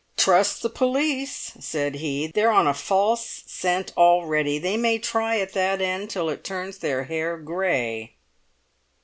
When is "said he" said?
1.59-2.25